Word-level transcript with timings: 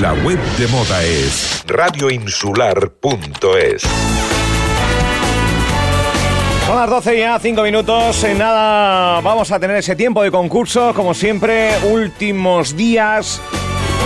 La 0.00 0.12
web 0.12 0.40
de 0.58 0.66
moda 0.68 1.02
es 1.04 1.62
radioinsular.es. 1.68 3.82
Son 6.66 6.76
las 6.76 6.90
12 6.90 7.18
ya, 7.18 7.38
5 7.38 7.62
minutos. 7.62 8.24
En 8.24 8.38
nada, 8.38 9.20
vamos 9.20 9.52
a 9.52 9.60
tener 9.60 9.76
ese 9.76 9.94
tiempo 9.94 10.24
de 10.24 10.32
concurso. 10.32 10.92
Como 10.94 11.14
siempre, 11.14 11.70
últimos 11.84 12.76
días 12.76 13.40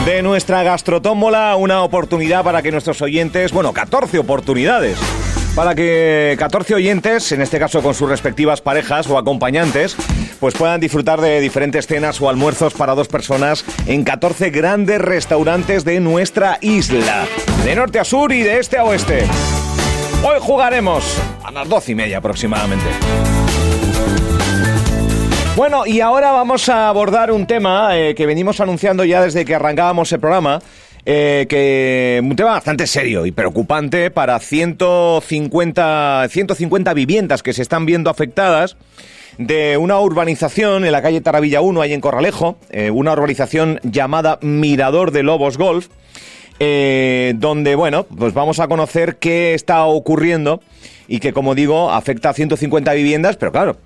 de 0.04 0.22
nuestra 0.22 0.62
gastrotómbola. 0.62 1.56
Una 1.56 1.82
oportunidad 1.82 2.44
para 2.44 2.60
que 2.60 2.70
nuestros 2.70 3.00
oyentes, 3.00 3.52
bueno, 3.52 3.72
14 3.72 4.18
oportunidades 4.18 4.98
para 5.58 5.74
que 5.74 6.36
14 6.38 6.76
oyentes, 6.76 7.32
en 7.32 7.42
este 7.42 7.58
caso 7.58 7.82
con 7.82 7.92
sus 7.92 8.08
respectivas 8.08 8.60
parejas 8.60 9.10
o 9.10 9.18
acompañantes, 9.18 9.96
pues 10.38 10.54
puedan 10.54 10.80
disfrutar 10.80 11.20
de 11.20 11.40
diferentes 11.40 11.86
cenas 11.86 12.20
o 12.20 12.28
almuerzos 12.28 12.74
para 12.74 12.94
dos 12.94 13.08
personas 13.08 13.64
en 13.86 14.04
14 14.04 14.50
grandes 14.50 15.00
restaurantes 15.00 15.84
de 15.84 16.00
nuestra 16.00 16.58
isla, 16.60 17.26
de 17.64 17.74
norte 17.74 17.98
a 17.98 18.04
sur 18.04 18.32
y 18.32 18.42
de 18.42 18.58
este 18.58 18.78
a 18.78 18.84
oeste. 18.84 19.24
Hoy 20.22 20.38
jugaremos 20.40 21.04
a 21.44 21.50
las 21.50 21.68
12 21.68 21.92
y 21.92 21.94
media 21.94 22.18
aproximadamente. 22.18 22.86
Bueno, 25.56 25.86
y 25.86 26.00
ahora 26.00 26.30
vamos 26.30 26.68
a 26.68 26.88
abordar 26.88 27.32
un 27.32 27.46
tema 27.46 27.98
eh, 27.98 28.14
que 28.14 28.26
venimos 28.26 28.60
anunciando 28.60 29.04
ya 29.04 29.22
desde 29.22 29.44
que 29.44 29.54
arrancábamos 29.54 30.12
el 30.12 30.20
programa 30.20 30.60
eh, 31.10 31.46
que 31.48 32.20
un 32.22 32.36
tema 32.36 32.50
bastante 32.50 32.86
serio 32.86 33.24
y 33.24 33.32
preocupante 33.32 34.10
para 34.10 34.38
150, 34.38 36.26
150 36.28 36.94
viviendas 36.94 37.42
que 37.42 37.54
se 37.54 37.62
están 37.62 37.86
viendo 37.86 38.10
afectadas 38.10 38.76
de 39.38 39.76
una 39.76 40.00
urbanización 40.00 40.84
en 40.84 40.92
la 40.92 41.00
calle 41.00 41.20
Taravilla 41.20 41.60
1, 41.60 41.80
ahí 41.80 41.92
en 41.92 42.00
Corralejo, 42.00 42.58
eh, 42.70 42.90
una 42.90 43.12
urbanización 43.12 43.80
llamada 43.84 44.38
Mirador 44.42 45.12
de 45.12 45.22
Lobos 45.22 45.56
Golf, 45.56 45.86
eh, 46.58 47.34
donde, 47.36 47.76
bueno, 47.76 48.04
pues 48.04 48.34
vamos 48.34 48.58
a 48.58 48.66
conocer 48.66 49.16
qué 49.16 49.54
está 49.54 49.84
ocurriendo 49.84 50.60
y 51.06 51.20
que, 51.20 51.32
como 51.32 51.54
digo, 51.54 51.90
afecta 51.90 52.30
a 52.30 52.34
150 52.34 52.92
viviendas, 52.94 53.36
pero 53.36 53.52
claro, 53.52 53.76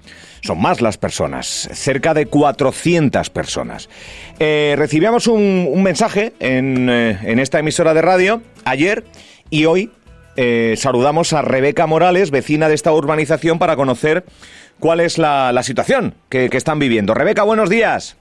son 0.41 0.61
más 0.61 0.81
las 0.81 0.97
personas, 0.97 1.69
cerca 1.72 2.14
de 2.14 2.27
400 2.27 3.28
personas. 3.28 3.91
Eh, 4.39 4.75
recibíamos 4.78 5.27
un, 5.27 5.83
mensaje 5.83 6.33
en, 6.41 6.89
en, 6.89 7.39
esta 7.39 7.59
emisora 7.59 7.92
de 7.92 8.00
radio 8.00 8.42
ayer 8.64 9.05
y 9.50 9.66
hoy 9.66 9.91
eh, 10.36 10.75
saludamos 10.77 11.33
a 11.33 11.42
Rebeca 11.42 11.86
Morales, 11.86 12.30
vecina 12.30 12.69
de 12.69 12.75
esta 12.75 12.92
urbanización, 12.92 13.58
para 13.58 13.77
conocer 13.77 14.25
cuál 14.80 15.00
es 15.00 15.19
la, 15.19 15.62
situación 15.62 16.14
que 16.28 16.48
están 16.52 16.78
viviendo. 16.78 17.14
Rebeca, 17.14 17.42
buenos 17.42 17.70
días. 17.70 18.16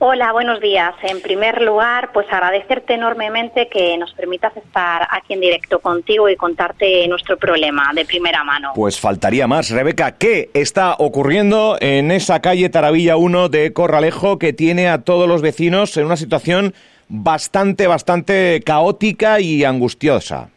Hola, 0.00 0.32
buenos 0.32 0.60
días. 0.60 0.94
En 1.02 1.22
primer 1.22 1.62
lugar, 1.62 2.10
pues 2.12 2.26
agradecerte 2.30 2.94
enormemente 2.94 3.68
que 3.68 3.96
nos 3.96 4.12
permitas 4.12 4.54
estar 4.56 5.06
aquí 5.10 5.34
en 5.34 5.40
directo 5.40 5.78
contigo 5.78 6.28
y 6.28 6.36
contarte 6.36 7.06
nuestro 7.08 7.38
problema 7.38 7.90
de 7.94 8.04
primera 8.04 8.42
mano. 8.44 8.72
Pues 8.74 9.00
faltaría 9.00 9.46
más. 9.46 9.70
Rebeca, 9.70 10.12
¿qué 10.12 10.50
está 10.52 10.96
ocurriendo 10.98 11.78
en 11.80 12.10
esa 12.10 12.40
calle 12.40 12.68
Taravilla 12.68 13.16
1 13.16 13.48
de 13.48 13.72
Corralejo 13.72 14.38
que 14.38 14.52
tiene 14.52 14.88
a 14.88 15.02
todos 15.02 15.28
los 15.28 15.42
vecinos 15.42 15.96
en 15.96 16.06
una 16.06 16.16
situación 16.16 16.74
bastante, 17.08 17.86
bastante 17.86 18.62
caótica 18.66 19.40
y 19.40 19.64
angustiosa? 19.64 20.50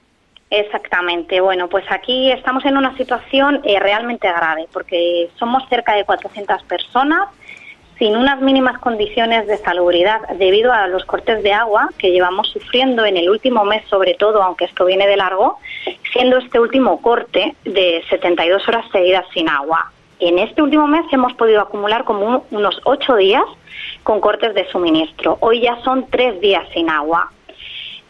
Exactamente. 0.50 1.42
Bueno, 1.42 1.68
pues 1.68 1.86
aquí 1.90 2.32
estamos 2.32 2.64
en 2.66 2.78
una 2.78 2.96
situación 2.96 3.62
eh, 3.64 3.80
realmente 3.80 4.28
grave 4.28 4.68
porque 4.72 5.30
somos 5.38 5.68
cerca 5.70 5.94
de 5.96 6.06
400 6.06 6.64
personas 6.64 7.28
sin 7.98 8.16
unas 8.16 8.40
mínimas 8.42 8.78
condiciones 8.78 9.48
de 9.48 9.58
salubridad 9.58 10.22
debido 10.38 10.72
a 10.72 10.88
los 10.88 11.04
cortes 11.06 11.42
de 11.44 11.52
agua 11.52 11.90
que 11.98 12.12
llevamos 12.12 12.48
sufriendo 12.50 13.06
en 13.06 13.18
el 13.18 13.30
último 13.30 13.66
mes, 13.66 13.84
sobre 13.90 14.14
todo, 14.14 14.44
aunque 14.44 14.66
esto 14.66 14.86
viene 14.86 15.08
de 15.08 15.18
largo, 15.18 15.58
siendo 16.14 16.38
este 16.38 16.60
último 16.60 17.02
corte 17.02 17.56
de 17.66 18.04
72 18.10 18.68
horas 18.68 18.86
seguidas 18.92 19.26
sin 19.34 19.50
agua. 19.50 19.92
En 20.20 20.40
este 20.40 20.62
último 20.62 20.88
mes 20.88 21.06
hemos 21.12 21.34
podido 21.34 21.62
acumular 21.62 22.04
como 22.04 22.46
unos 22.52 22.80
ocho 22.86 23.16
días 23.16 23.46
con 24.04 24.22
cortes 24.22 24.54
de 24.54 24.68
suministro. 24.70 25.38
Hoy 25.42 25.62
ya 25.62 25.78
son 25.84 26.08
tres 26.10 26.40
días 26.40 26.68
sin 26.74 26.90
agua. 26.90 27.32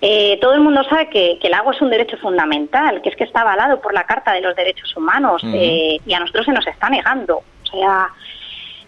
Eh, 0.01 0.37
todo 0.39 0.53
el 0.53 0.61
mundo 0.61 0.83
sabe 0.83 1.09
que, 1.09 1.39
el 1.41 1.53
agua 1.53 1.73
es 1.73 1.81
un 1.81 1.89
derecho 1.89 2.17
fundamental, 2.17 3.01
que 3.01 3.09
es 3.09 3.15
que 3.15 3.23
está 3.23 3.41
avalado 3.41 3.81
por 3.81 3.93
la 3.93 4.03
Carta 4.03 4.31
de 4.33 4.41
los 4.41 4.55
Derechos 4.55 4.95
Humanos 4.95 5.41
eh, 5.45 5.97
y 6.05 6.13
a 6.13 6.19
nosotros 6.19 6.45
se 6.45 6.51
nos 6.51 6.67
está 6.67 6.89
negando. 6.89 7.37
O 7.37 7.65
sea, 7.65 8.09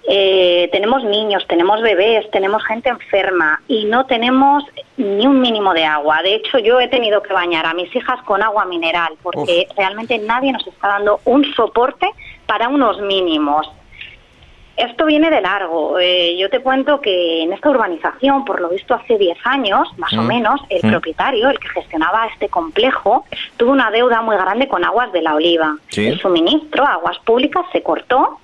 eh, 0.08 0.70
tenemos 0.72 1.04
niños, 1.04 1.46
tenemos 1.48 1.82
bebés, 1.82 2.30
tenemos 2.32 2.64
gente 2.64 2.90
enferma 2.90 3.62
y 3.68 3.86
no 3.86 4.06
tenemos 4.06 4.64
ni 4.98 5.26
un 5.26 5.42
mínimo 5.42 5.74
de 5.74 5.86
agua. 5.86 6.22
De 6.22 6.36
hecho, 6.36 6.60
yo 6.60 6.80
he 6.80 6.88
tenido 6.88 7.22
que 7.22 7.34
bañar 7.34 7.66
a 7.66 7.74
mis 7.74 7.94
hijas 7.96 8.22
con 8.24 8.42
agua 8.42 8.66
mineral 8.66 9.14
porque 9.22 9.68
realmente 9.76 10.18
nadie 10.20 10.52
nos 10.52 10.66
está 10.66 10.90
dando 10.90 11.20
un 11.26 11.44
soporte 11.54 12.10
para 12.46 12.70
unos 12.70 13.00
mínimos. 13.02 13.70
Esto 14.80 15.06
viene 15.06 15.30
de 15.30 15.42
largo. 15.42 16.00
Eh, 16.00 16.38
yo 16.38 16.50
te 16.50 16.62
cuento 16.62 17.02
que 17.02 17.44
en 17.44 17.52
esta 17.52 17.70
urbanización, 17.70 18.46
por 18.46 18.62
lo 18.62 18.70
visto 18.70 18.94
hace 18.94 19.18
10 19.18 19.38
años, 19.44 19.90
más 19.98 20.14
o 20.14 20.22
mm. 20.22 20.28
menos, 20.28 20.62
el 20.70 20.88
mm. 20.88 20.92
propietario, 20.92 21.50
el 21.50 21.60
que 21.60 21.68
gestionaba 21.70 22.28
este 22.28 22.48
complejo, 22.48 23.26
tuvo 23.58 23.72
una 23.72 23.92
deuda 23.92 24.22
muy 24.22 24.38
grande 24.38 24.70
con 24.70 24.86
Aguas 24.86 25.12
de 25.12 25.22
la 25.22 25.36
Oliva. 25.36 25.76
El 25.96 26.18
suministro 26.20 26.86
a 26.86 26.94
aguas 26.94 27.20
públicas 27.20 27.66
se 27.74 27.84
cortó 27.84 28.40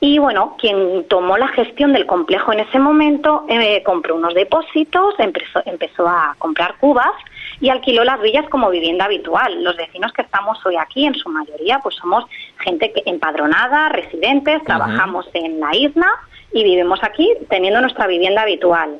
y 0.00 0.18
bueno, 0.18 0.56
quien 0.58 1.04
tomó 1.08 1.38
la 1.38 1.48
gestión 1.48 1.92
del 1.92 2.06
complejo 2.06 2.52
en 2.52 2.60
ese 2.60 2.78
momento 2.78 3.44
eh, 3.48 3.82
compró 3.84 4.16
unos 4.16 4.34
depósitos, 4.34 5.14
empezó, 5.18 5.62
empezó 5.64 6.08
a 6.08 6.34
comprar 6.38 6.76
cubas 6.78 7.12
y 7.60 7.68
alquiló 7.68 8.04
las 8.04 8.20
villas 8.20 8.48
como 8.48 8.70
vivienda 8.70 9.04
habitual. 9.04 9.62
Los 9.62 9.76
vecinos 9.76 10.12
que 10.12 10.22
estamos 10.22 10.58
hoy 10.66 10.76
aquí, 10.76 11.06
en 11.06 11.14
su 11.14 11.28
mayoría, 11.28 11.80
pues 11.82 11.94
somos 11.96 12.24
gente 12.58 12.92
que, 12.92 13.02
empadronada, 13.06 13.88
residentes, 13.90 14.62
trabajamos 14.64 15.28
en 15.34 15.60
la 15.60 15.74
isla 15.74 16.06
y 16.52 16.64
vivimos 16.64 17.00
aquí 17.02 17.30
teniendo 17.48 17.80
nuestra 17.80 18.06
vivienda 18.06 18.42
habitual. 18.42 18.98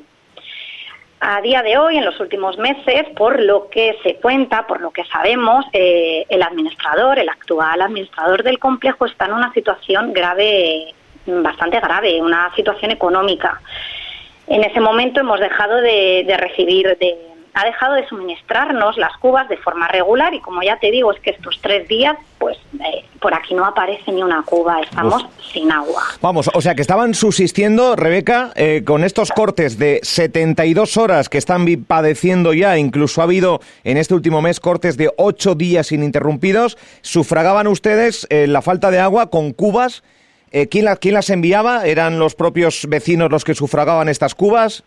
A 1.21 1.41
día 1.41 1.63
de 1.63 1.77
hoy, 1.77 1.97
en 1.97 2.05
los 2.05 2.19
últimos 2.19 2.57
meses, 2.57 3.07
por 3.15 3.41
lo 3.41 3.69
que 3.69 3.97
se 4.03 4.15
cuenta, 4.17 4.67
por 4.67 4.81
lo 4.81 4.91
que 4.91 5.05
sabemos, 5.05 5.65
eh, 5.73 6.25
el 6.29 6.43
administrador, 6.43 7.17
el 7.17 7.29
actual 7.29 7.81
administrador 7.81 8.43
del 8.43 8.59
complejo 8.59 9.05
está 9.05 9.25
en 9.25 9.33
una 9.33 9.51
situación 9.53 10.13
grave, 10.13 10.93
bastante 11.25 11.79
grave, 11.79 12.21
una 12.21 12.53
situación 12.55 12.91
económica. 12.91 13.61
En 14.47 14.63
ese 14.63 14.79
momento 14.79 15.21
hemos 15.21 15.39
dejado 15.39 15.81
de 15.81 16.35
recibir 16.37 16.95
de, 16.99 17.24
ha 17.55 17.65
dejado 17.65 17.95
de 17.95 18.05
suministrarnos 18.07 18.97
las 18.97 19.15
cubas 19.17 19.47
de 19.47 19.55
forma 19.57 19.87
regular 19.87 20.33
y 20.33 20.41
como 20.41 20.61
ya 20.61 20.77
te 20.77 20.91
digo 20.91 21.11
es 21.13 21.19
que 21.21 21.31
estos 21.31 21.57
tres 21.61 21.87
días 21.87 22.17
pues 22.37 22.57
eh, 22.73 23.05
por 23.21 23.33
aquí 23.33 23.55
no 23.55 23.65
aparece 23.65 24.11
ni 24.11 24.21
una 24.21 24.43
cuba, 24.43 24.81
estamos 24.81 25.25
sin 25.53 25.71
agua. 25.71 26.03
Vamos, 26.21 26.51
o 26.53 26.61
sea 26.61 26.75
que 26.75 26.81
estaban 26.81 27.13
subsistiendo, 27.13 27.95
Rebeca, 27.95 28.51
eh, 28.55 28.83
con 28.85 29.05
estos 29.05 29.31
cortes 29.31 29.79
de 29.79 30.01
72 30.03 30.97
horas 30.97 31.29
que 31.29 31.37
están 31.37 31.65
padeciendo 31.87 32.53
ya, 32.53 32.77
incluso 32.77 33.21
ha 33.21 33.23
habido 33.23 33.61
en 33.85 33.95
este 33.97 34.13
último 34.13 34.41
mes 34.41 34.59
cortes 34.59 34.97
de 34.97 35.11
8 35.15 35.55
días 35.55 35.93
ininterrumpidos, 35.93 36.77
sufragaban 37.01 37.67
ustedes 37.67 38.27
eh, 38.29 38.47
la 38.47 38.61
falta 38.61 38.91
de 38.91 38.99
agua 38.99 39.29
con 39.29 39.53
cubas. 39.53 40.03
¿quién, 40.69 40.87
¿Quién 41.01 41.13
las 41.13 41.29
enviaba? 41.29 41.85
¿Eran 41.85 42.17
los 42.17 42.33
propios 42.33 42.87
vecinos 42.87 43.29
los 43.29 43.43
que 43.43 43.55
sufragaban 43.55 44.07
estas 44.07 44.35
cubas? 44.35 44.85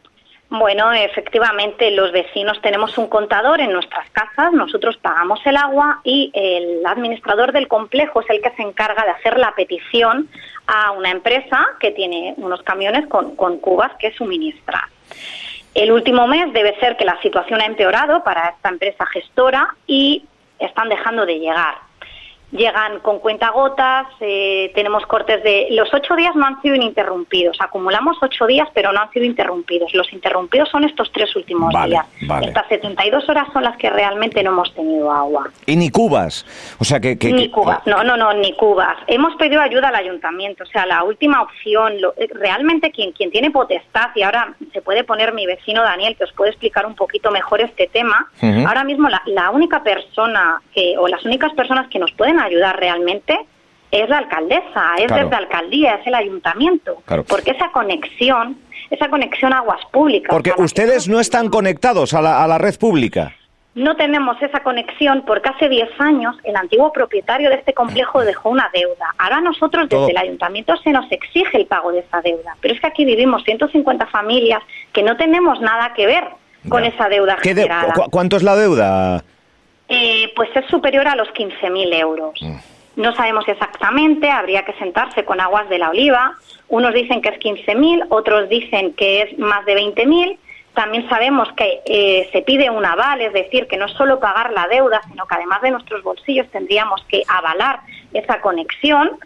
Bueno, 0.51 0.91
efectivamente, 0.93 1.91
los 1.91 2.11
vecinos 2.11 2.59
tenemos 2.63 2.97
un 2.97 3.09
contador 3.09 3.61
en 3.61 3.71
nuestras 3.71 4.09
casas, 4.11 4.51
nosotros 4.53 4.97
pagamos 4.97 5.41
el 5.45 5.59
agua 5.59 6.01
y 6.05 6.31
el 6.33 6.81
administrador 6.87 7.53
del 7.53 7.69
complejo 7.69 8.23
es 8.23 8.31
el 8.31 8.41
que 8.41 8.51
se 8.53 8.63
encarga 8.63 9.05
de 9.05 9.11
hacer 9.11 9.39
la 9.39 9.55
petición 9.55 10.27
a 10.67 10.93
una 10.93 11.11
empresa 11.11 11.67
que 11.79 11.91
tiene 11.91 12.33
unos 12.39 12.63
camiones 12.63 13.07
con, 13.09 13.35
cubas 13.59 13.93
que 13.99 14.15
suministra. 14.15 14.89
El 15.75 15.93
último 15.93 16.27
mes 16.27 16.51
debe 16.55 16.79
ser 16.81 16.97
que 16.97 17.05
la 17.05 17.21
situación 17.21 17.61
ha 17.61 17.67
empeorado 17.67 18.25
para 18.25 18.49
esta 18.49 18.71
empresa 18.71 19.05
gestora 19.05 19.77
y 19.87 20.25
están 20.59 20.89
dejando 20.89 21.27
de 21.27 21.41
llegar 21.41 21.88
llegan 22.51 23.01
con 23.01 23.19
cuentagotas, 23.19 24.07
eh, 24.21 24.73
tenemos 24.75 25.05
cortes 25.07 25.43
de... 25.43 25.69
Los 25.71 25.93
ocho 25.93 26.17
días 26.17 26.35
no 26.35 26.47
han 26.47 26.61
sido 26.63 26.75
ininterrumpidos, 26.75 27.59
acumulamos 27.61 28.17
ocho 28.23 28.47
días 28.47 28.69
pero 28.75 28.93
no 28.93 29.01
han 29.01 29.11
sido 29.11 29.27
interrumpidos. 29.27 29.93
Los 29.95 30.13
interrumpidos 30.13 30.69
son 30.69 30.85
estos 30.85 31.11
tres 31.13 31.35
últimos 31.37 31.75
días. 31.85 32.07
Estas 32.43 32.69
72 32.69 33.29
horas 33.29 33.49
son 33.53 33.65
las 33.65 33.77
que 33.77 33.91
realmente 33.91 34.43
no 34.43 34.51
hemos 34.51 34.73
tenido 34.75 35.11
agua. 35.13 35.51
¿Y 35.67 35.77
ni 35.77 35.91
cubas? 35.91 36.47
O 36.79 36.85
sea 36.85 37.01
que... 37.01 37.17
ni 37.17 37.51
cubas, 37.51 37.87
no, 37.87 38.03
no, 38.03 38.17
no, 38.17 38.33
ni 38.35 38.53
cubas. 38.55 38.97
Hemos 39.07 39.35
pedido 39.37 39.61
ayuda 39.61 39.89
al 39.89 39.97
ayuntamiento, 39.97 40.65
o 40.65 40.67
sea, 40.67 40.87
la 40.87 41.03
última 41.03 41.43
opción, 41.43 41.95
eh, 42.17 42.29
realmente 42.33 42.91
quien, 42.91 43.13
quien 43.13 43.31
tiene 43.31 43.51
potestad, 43.51 44.11
y 44.15 44.23
ahora 44.23 44.55
se 44.73 44.81
puede 44.81 45.05
poner 45.05 45.33
mi 45.33 45.47
vecino 45.47 45.83
Daniel, 45.83 46.17
que 46.17 46.25
os 46.25 46.33
puede 46.33 46.51
explicar 46.51 46.87
un 46.87 46.95
poquito 46.95 47.31
mejor 47.31 47.61
este 47.61 47.89
tema, 47.89 48.31
ahora 48.67 48.85
mismo 48.85 49.09
la, 49.09 49.23
la 49.27 49.51
única 49.51 49.83
persona 49.83 50.61
que, 50.75 50.97
o 50.99 51.09
las 51.09 51.25
únicas 51.25 51.53
personas 51.53 51.89
que 51.89 51.99
nos 51.99 52.13
pueden 52.13 52.38
ayudar 52.39 52.79
realmente 52.79 53.39
es 53.91 54.09
la 54.09 54.19
alcaldesa, 54.19 54.95
es 54.99 55.07
Claro. 55.07 55.25
desde 55.25 55.37
alcaldía, 55.37 55.95
es 55.95 56.07
el 56.07 56.15
ayuntamiento. 56.15 56.97
Claro. 57.07 57.25
Porque 57.25 57.53
esa 57.53 57.71
conexión, 57.73 58.59
esa 58.91 59.09
conexión 59.09 59.53
a 59.53 59.59
aguas 59.59 59.81
públicas. 59.91 60.29
Porque 60.31 60.51
la 60.51 60.57
que 60.57 60.63
ustedes 60.63 61.09
no 61.09 61.21
están 61.21 61.49
conectados 61.49 62.13
a 62.15 62.21
la, 62.21 62.45
a 62.45 62.49
la 62.49 62.59
red 62.59 62.79
pública. 62.79 63.33
No 63.75 63.95
tenemos 63.97 64.37
esa 64.43 64.61
conexión 64.65 65.23
porque 65.25 65.51
hace 65.51 65.69
10 65.69 65.89
años 66.01 66.37
el 66.43 66.57
antiguo 66.57 66.93
propietario 66.93 67.49
de 67.49 67.57
este 67.57 67.75
complejo 67.75 68.25
dejó 68.25 68.51
una 68.51 68.69
deuda. 68.75 69.15
Ahora 69.19 69.41
nosotros 69.41 69.85
desde 69.89 69.97
Todo. 69.97 70.09
el 70.09 70.17
ayuntamiento 70.17 70.77
se 70.79 70.91
nos 70.91 71.11
exige 71.13 71.57
el 71.59 71.67
pago 71.67 71.93
de 71.93 72.01
esa 72.01 72.21
deuda. 72.21 72.57
Pero 72.61 72.75
es 72.75 72.81
que 72.81 72.89
aquí 72.89 73.05
vivimos 73.05 73.45
150 73.45 74.07
familias 74.07 74.61
que 74.93 75.03
no 75.05 75.17
tenemos 75.17 75.61
nada 75.61 75.93
que 75.95 76.07
ver 76.07 76.25
con 76.69 76.83
Ya. 76.83 76.89
esa 76.89 77.09
deuda 77.09 77.37
¿Qué 77.41 77.55
de- 77.55 77.71
¿Cuánto 78.11 78.37
es 78.37 78.43
la 78.43 78.57
deuda? 78.57 79.23
Eh, 79.89 80.33
pues 80.37 80.51
es 80.55 80.67
superior 80.67 81.09
a 81.09 81.17
los 81.17 81.29
15.000 81.29 81.95
euros. 81.95 82.41
Mm. 82.43 82.57
No 82.97 83.15
sabemos 83.15 83.47
exactamente, 83.47 84.29
habría 84.29 84.65
que 84.65 84.73
sentarse 84.75 85.25
con 85.25 85.41
aguas 85.41 85.69
de 85.69 85.79
la 85.79 85.91
oliva. 85.91 86.35
Unos 86.69 86.93
dicen 86.93 87.23
que 87.23 87.29
es 87.29 87.39
15.000, 87.39 88.07
otros 88.11 88.49
dicen 88.49 88.93
que 88.95 89.23
es 89.23 89.39
más 89.39 89.65
de 89.67 89.77
20.000. 89.77 90.37
También 90.75 91.09
sabemos 91.09 91.49
que 91.53 91.81
eh, 91.87 92.29
se 92.33 92.43
pide 92.43 92.71
un 92.71 92.85
aval, 92.85 93.21
es 93.21 93.33
decir, 93.33 93.67
que 93.67 93.77
no 93.77 93.87
es 93.87 93.93
solo 93.93 94.21
pagar 94.21 94.53
la 94.53 94.67
deuda, 94.69 95.01
sino 95.09 95.27
que 95.27 95.35
además 95.35 95.63
de 95.63 95.71
nuestros 95.71 96.03
bolsillos 96.03 96.49
tendríamos 96.51 97.03
que 97.09 97.23
avalar 97.29 97.81
esa 98.13 98.41
conexión. 98.41 99.19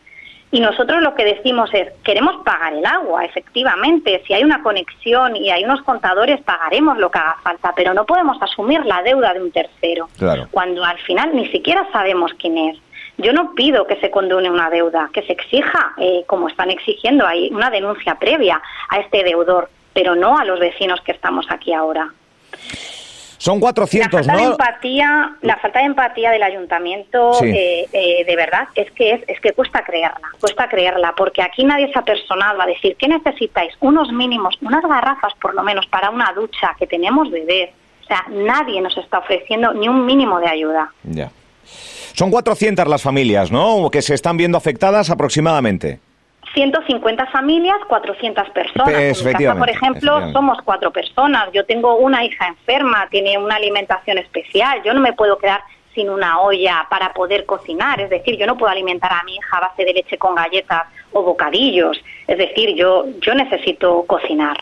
Y 0.52 0.60
nosotros 0.60 1.00
lo 1.02 1.14
que 1.14 1.24
decimos 1.24 1.72
es, 1.72 1.88
queremos 2.04 2.36
pagar 2.44 2.74
el 2.74 2.84
agua, 2.84 3.24
efectivamente. 3.24 4.22
Si 4.26 4.34
hay 4.34 4.44
una 4.44 4.62
conexión 4.62 5.34
y 5.34 5.50
hay 5.50 5.64
unos 5.64 5.80
contadores, 5.80 6.42
pagaremos 6.42 6.98
lo 6.98 7.10
que 7.10 7.18
haga 7.18 7.38
falta, 7.42 7.72
pero 7.74 7.94
no 7.94 8.04
podemos 8.04 8.36
asumir 8.40 8.84
la 8.84 9.02
deuda 9.02 9.32
de 9.32 9.42
un 9.42 9.50
tercero 9.50 10.08
Claro. 10.18 10.48
cuando 10.50 10.84
al 10.84 10.98
final 10.98 11.34
ni 11.34 11.46
siquiera 11.48 11.88
sabemos 11.90 12.32
quién 12.38 12.58
es. 12.58 12.78
Yo 13.16 13.32
no 13.32 13.54
pido 13.54 13.86
que 13.86 13.96
se 13.96 14.10
condone 14.10 14.50
una 14.50 14.68
deuda, 14.68 15.08
que 15.14 15.22
se 15.22 15.32
exija, 15.32 15.94
eh, 15.96 16.24
como 16.26 16.48
están 16.48 16.70
exigiendo, 16.70 17.26
hay 17.26 17.48
una 17.50 17.70
denuncia 17.70 18.16
previa 18.16 18.60
a 18.90 18.98
este 18.98 19.24
deudor, 19.24 19.70
pero 19.94 20.14
no 20.16 20.36
a 20.38 20.44
los 20.44 20.60
vecinos 20.60 21.00
que 21.00 21.12
estamos 21.12 21.46
aquí 21.48 21.72
ahora. 21.72 22.12
Son 23.42 23.56
La 23.56 23.60
400, 23.72 24.24
falta, 24.24 24.36
de 24.36 24.50
empatía, 24.52 25.32
la 25.40 25.56
falta 25.56 25.80
de 25.80 25.86
empatía 25.86 26.30
del 26.30 26.44
ayuntamiento, 26.44 27.34
Sí. 27.34 27.46
eh, 27.46 27.88
eh, 27.92 28.24
de 28.24 28.36
verdad, 28.36 28.68
es 28.76 28.88
que 28.92 29.14
es, 29.14 29.20
es 29.26 29.40
que 29.40 29.50
cuesta 29.50 29.82
creerla, 29.82 30.20
cuesta 30.38 30.68
creerla, 30.68 31.12
porque 31.16 31.42
aquí 31.42 31.64
nadie 31.64 31.92
se 31.92 31.98
ha 31.98 32.02
personado 32.02 32.62
a 32.62 32.66
decir 32.66 32.94
qué 32.96 33.08
necesitáis, 33.08 33.74
unos 33.80 34.12
mínimos, 34.12 34.56
unas 34.62 34.84
garrafas 34.84 35.32
por 35.42 35.56
lo 35.56 35.64
menos 35.64 35.88
para 35.88 36.10
una 36.10 36.32
ducha 36.36 36.76
que 36.78 36.86
tenemos 36.86 37.32
bebés. 37.32 37.70
O 38.04 38.06
sea, 38.06 38.24
nadie 38.30 38.80
nos 38.80 38.96
está 38.96 39.18
ofreciendo 39.18 39.72
ni 39.74 39.88
un 39.88 40.06
mínimo 40.06 40.38
de 40.38 40.46
ayuda. 40.48 40.92
Ya. 41.02 41.32
Son 42.12 42.30
400 42.30 42.86
las 42.86 43.02
familias, 43.02 43.50
¿no? 43.50 43.90
Que 43.90 44.02
se 44.02 44.14
están 44.14 44.36
viendo 44.36 44.56
afectadas 44.56 45.10
aproximadamente. 45.10 45.98
150 46.54 47.26
familias, 47.26 47.76
400 47.88 48.50
personas. 48.50 48.94
En 48.94 49.26
mi 49.26 49.32
casa, 49.32 49.56
por 49.56 49.70
ejemplo, 49.70 50.32
somos 50.32 50.58
cuatro 50.64 50.90
personas. 50.90 51.48
Yo 51.52 51.64
tengo 51.64 51.96
una 51.96 52.24
hija 52.24 52.46
enferma, 52.46 53.08
tiene 53.10 53.38
una 53.38 53.56
alimentación 53.56 54.18
especial. 54.18 54.82
Yo 54.84 54.92
no 54.94 55.00
me 55.00 55.12
puedo 55.12 55.38
quedar 55.38 55.62
sin 55.94 56.10
una 56.10 56.40
olla 56.40 56.86
para 56.90 57.12
poder 57.12 57.46
cocinar. 57.46 58.00
Es 58.00 58.10
decir, 58.10 58.36
yo 58.36 58.46
no 58.46 58.56
puedo 58.56 58.70
alimentar 58.70 59.12
a 59.12 59.22
mi 59.24 59.36
hija 59.36 59.56
a 59.56 59.60
base 59.60 59.84
de 59.84 59.94
leche 59.94 60.18
con 60.18 60.34
galletas 60.34 60.84
o 61.12 61.22
bocadillos. 61.22 62.02
Es 62.26 62.38
decir, 62.38 62.74
yo, 62.74 63.06
yo 63.20 63.34
necesito 63.34 64.04
cocinar. 64.06 64.58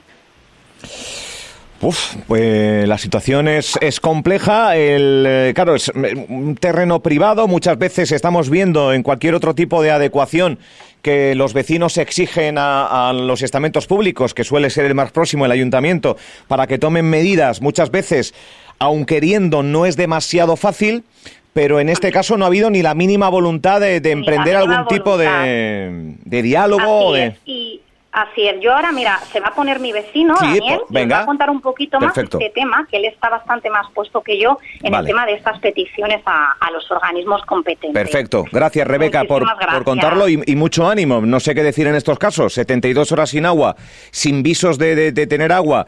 Uf, 1.82 2.17
pues 2.27 2.87
la 2.87 2.99
situación 2.99 3.49
es, 3.49 3.79
es 3.81 4.00
compleja. 4.00 4.77
El, 4.77 5.25
eh, 5.27 5.53
claro, 5.55 5.75
es 5.75 5.88
eh, 5.88 6.27
un 6.29 6.55
terreno 6.56 7.00
privado. 7.00 7.49
Muchas 7.49 7.79
veces 7.79 8.12
estamos 8.12 8.50
viendo 8.50 8.93
en 8.93 9.03
cualquier 9.03 9.35
otro 9.35 9.55
tipo 9.55 9.82
de 9.82 9.91
adecuación 9.91 10.59
que 11.00 11.35
los 11.35 11.55
vecinos 11.55 11.97
exigen 11.97 12.59
a, 12.59 13.09
a 13.09 13.12
los 13.15 13.41
estamentos 13.41 13.87
públicos, 13.87 14.35
que 14.35 14.44
suele 14.44 14.69
ser 14.69 14.85
el 14.85 14.94
más 14.94 15.11
próximo, 15.11 15.47
el 15.47 15.53
ayuntamiento, 15.53 16.19
para 16.49 16.67
que 16.67 16.79
tomen 16.79 17.09
medidas. 17.09 17.62
Muchas 17.62 17.91
veces, 17.91 18.35
aun 18.79 19.06
queriendo, 19.06 19.62
no 19.62 19.87
es 19.87 19.97
demasiado 19.97 20.56
fácil. 20.56 21.05
Pero 21.53 21.81
en 21.81 21.88
este 21.88 22.12
caso 22.12 22.37
no 22.37 22.44
ha 22.44 22.47
habido 22.47 22.71
ni 22.71 22.81
la 22.81 22.94
mínima 22.94 23.29
voluntad 23.29 23.81
de, 23.81 23.97
emprender 23.97 24.55
algún 24.55 24.87
tipo 24.87 25.19
de, 25.19 26.15
de 26.25 26.43
diálogo. 26.43 27.06
o 27.06 27.12
de... 27.12 27.35
Y 27.44 27.81
así 28.12 28.47
es. 28.49 28.61
Yo 28.61 28.75
ahora, 28.75 28.93
mira, 28.93 29.19
se 29.33 29.41
va 29.41 29.49
a 29.49 29.55
poner 29.55 29.81
mi 29.81 29.93
vecino, 29.93 30.37
Sí, 30.37 30.47
Daniel, 30.47 30.81
y 30.89 30.93
venga. 30.95 31.17
va 31.19 31.23
a 31.23 31.27
contar 31.27 31.51
un 31.51 31.61
poquito 31.61 31.99
más 32.01 32.12
Perfecto. 32.12 32.39
este 32.39 32.53
tema, 32.61 32.87
que 32.91 32.97
él 32.99 33.05
está 33.07 33.29
bastante 33.29 33.71
más 33.71 33.87
puesto 33.95 34.21
que 34.23 34.39
yo 34.41 34.59
en 34.83 34.93
Vale. 34.93 35.03
el 35.09 35.15
tema 35.15 35.27
de 35.27 35.35
estas 35.35 35.59
peticiones 35.61 36.21
a, 36.27 36.53
a 36.61 36.71
los 36.71 36.91
organismos 36.91 37.43
competentes. 37.47 37.93
Perfecto. 38.03 38.45
Gracias, 38.53 38.87
Rebeca, 38.87 39.25
por, 39.25 39.45
gracias. 39.45 39.75
por 39.75 39.85
contarlo 39.85 40.29
y, 40.29 40.43
y 40.47 40.57
mucho 40.57 40.89
ánimo. 40.89 41.21
No 41.21 41.41
sé 41.41 41.55
qué 41.55 41.62
decir 41.62 41.87
en 41.87 41.95
estos 41.95 42.19
casos. 42.19 42.53
72 42.55 43.11
horas 43.12 43.31
sin 43.31 43.47
agua, 43.47 43.77
sin 44.11 44.43
visos 44.43 44.79
de, 44.79 44.95
de- 44.95 45.12
de 45.12 45.27
tener 45.27 45.53
agua. 45.53 45.87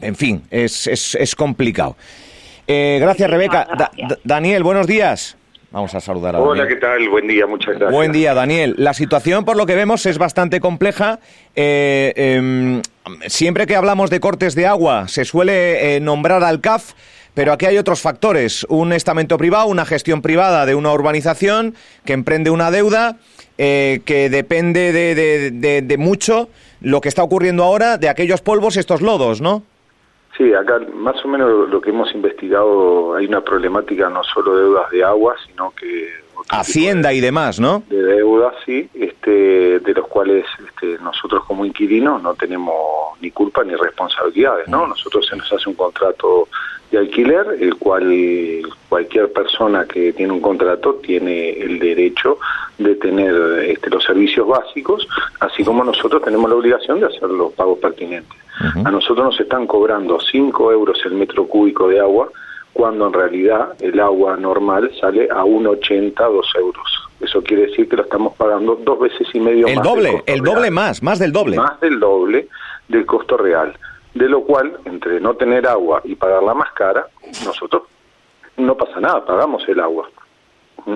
En 0.00 0.14
fin, 0.16 0.42
es, 0.50 0.86
es, 0.86 1.14
es 1.14 1.34
complicado. 1.34 1.96
Eh, 2.66 2.98
gracias, 3.00 3.30
Rebeca. 3.30 3.64
Da- 3.64 3.74
gracias. 3.76 4.08
Da- 4.10 4.16
Daniel, 4.24 4.62
buenos 4.62 4.86
días. 4.86 5.37
Vamos 5.70 5.94
a 5.94 6.00
saludar 6.00 6.34
a 6.34 6.40
Hola, 6.40 6.62
Daniel. 6.62 6.68
¿qué 6.68 6.80
tal? 6.80 7.08
Buen 7.10 7.28
día, 7.28 7.46
muchas 7.46 7.74
gracias. 7.74 7.90
Buen 7.92 8.10
día, 8.10 8.32
Daniel. 8.32 8.74
La 8.78 8.94
situación, 8.94 9.44
por 9.44 9.56
lo 9.56 9.66
que 9.66 9.74
vemos, 9.74 10.06
es 10.06 10.16
bastante 10.16 10.60
compleja. 10.60 11.18
Eh, 11.54 12.12
em, 12.16 12.80
siempre 13.26 13.66
que 13.66 13.76
hablamos 13.76 14.08
de 14.08 14.18
cortes 14.18 14.54
de 14.54 14.66
agua, 14.66 15.08
se 15.08 15.26
suele 15.26 15.96
eh, 15.96 16.00
nombrar 16.00 16.42
al 16.42 16.62
CAF, 16.62 16.92
pero 17.34 17.52
aquí 17.52 17.66
hay 17.66 17.76
otros 17.76 18.00
factores. 18.00 18.64
Un 18.70 18.94
estamento 18.94 19.36
privado, 19.36 19.66
una 19.66 19.84
gestión 19.84 20.22
privada 20.22 20.64
de 20.64 20.74
una 20.74 20.90
urbanización 20.90 21.74
que 22.06 22.14
emprende 22.14 22.48
una 22.48 22.70
deuda 22.70 23.16
eh, 23.58 24.00
que 24.06 24.30
depende 24.30 24.92
de, 24.92 25.14
de- 25.14 25.50
de- 25.50 25.82
de 25.82 25.98
mucho 25.98 26.48
lo 26.80 27.02
que 27.02 27.08
está 27.10 27.22
ocurriendo 27.22 27.62
ahora 27.64 27.98
de 27.98 28.08
aquellos 28.08 28.40
polvos, 28.40 28.78
estos 28.78 29.02
lodos, 29.02 29.42
¿no? 29.42 29.64
Sí, 30.38 30.54
acá 30.54 30.78
más 30.94 31.22
o 31.24 31.28
menos 31.28 31.68
lo 31.68 31.80
que 31.80 31.90
hemos 31.90 32.14
investigado, 32.14 33.16
hay 33.16 33.26
una 33.26 33.40
problemática 33.40 34.08
no 34.08 34.22
solo 34.22 34.54
de 34.54 34.62
deudas 34.62 34.90
de 34.92 35.02
agua, 35.02 35.34
sino 35.48 35.72
que... 35.72 36.08
Hacienda 36.50 37.12
y 37.12 37.20
demás, 37.20 37.58
¿no? 37.58 37.82
De 37.88 38.00
deudas, 38.00 38.54
sí, 38.64 38.88
este, 38.94 39.80
de 39.80 39.94
los 39.94 40.06
cuales 40.06 40.46
este, 40.64 40.96
nosotros 41.02 41.42
como 41.44 41.66
inquilinos 41.66 42.22
no 42.22 42.34
tenemos 42.34 42.72
ni 43.20 43.32
culpa 43.32 43.64
ni 43.64 43.74
responsabilidades, 43.74 44.68
¿no? 44.68 44.86
Nosotros 44.86 45.26
se 45.26 45.34
nos 45.34 45.52
hace 45.52 45.68
un 45.68 45.74
contrato 45.74 46.46
de 46.92 46.98
alquiler, 46.98 47.56
el 47.60 47.74
cual 47.74 48.62
cualquier 48.88 49.32
persona 49.32 49.86
que 49.86 50.12
tiene 50.12 50.32
un 50.32 50.40
contrato 50.40 50.94
tiene 51.02 51.50
el 51.50 51.80
derecho 51.80 52.38
de 52.78 52.94
tener 52.94 53.34
este, 53.64 53.90
los 53.90 54.04
servicios 54.04 54.46
básicos, 54.46 55.08
así 55.40 55.64
como 55.64 55.82
nosotros 55.82 56.22
tenemos 56.22 56.48
la 56.48 56.56
obligación 56.56 57.00
de 57.00 57.06
hacer 57.06 57.28
los 57.28 57.52
pagos 57.54 57.80
pertinentes. 57.80 58.38
A 58.84 58.90
nosotros 58.90 59.24
nos 59.24 59.40
están 59.40 59.66
cobrando 59.66 60.18
5 60.20 60.72
euros 60.72 60.98
el 61.04 61.12
metro 61.12 61.46
cúbico 61.46 61.88
de 61.88 62.00
agua, 62.00 62.28
cuando 62.72 63.06
en 63.06 63.12
realidad 63.12 63.74
el 63.80 63.98
agua 64.00 64.36
normal 64.36 64.90
sale 65.00 65.28
a 65.30 65.44
1,80, 65.44 66.14
2 66.14 66.46
euros. 66.56 66.86
Eso 67.20 67.42
quiere 67.42 67.66
decir 67.66 67.88
que 67.88 67.96
lo 67.96 68.02
estamos 68.04 68.36
pagando 68.36 68.76
dos 68.76 69.00
veces 69.00 69.26
y 69.32 69.40
medio 69.40 69.66
El 69.66 69.76
más. 69.76 69.84
doble, 69.84 70.22
el 70.26 70.40
doble 70.40 70.60
real. 70.62 70.72
más, 70.72 71.02
más 71.02 71.18
del 71.18 71.32
doble. 71.32 71.56
Más 71.56 71.80
del 71.80 71.98
doble 71.98 72.48
del 72.88 73.04
costo 73.06 73.36
real. 73.36 73.76
De 74.14 74.28
lo 74.28 74.42
cual, 74.42 74.78
entre 74.84 75.20
no 75.20 75.34
tener 75.34 75.66
agua 75.66 76.00
y 76.04 76.14
pagarla 76.14 76.54
más 76.54 76.72
cara, 76.72 77.06
nosotros 77.44 77.82
no 78.56 78.76
pasa 78.76 79.00
nada, 79.00 79.24
pagamos 79.24 79.68
el 79.68 79.80
agua. 79.80 80.08